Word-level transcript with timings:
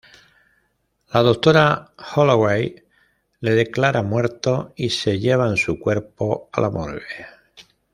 La 1.13 1.21
doctora 1.27 1.93
Holloway 2.15 2.73
le 3.41 3.51
declara 3.53 4.01
muerto 4.01 4.73
y 4.75 4.89
se 4.89 5.19
llevan 5.19 5.57
su 5.57 5.77
cuerpo 5.79 6.49
a 6.51 6.59
la 6.61 6.71
morgue. 6.71 7.27